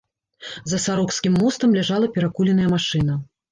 [0.71, 3.23] За сарокскім мостам ляжала перакуленая машына.